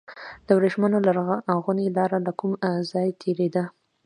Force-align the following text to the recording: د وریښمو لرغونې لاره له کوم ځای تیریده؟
د 0.45 0.47
وریښمو 0.57 0.97
لرغونې 1.07 1.85
لاره 1.97 2.17
له 2.25 2.31
کوم 2.39 2.51
ځای 2.91 3.07
تیریده؟ 3.21 3.63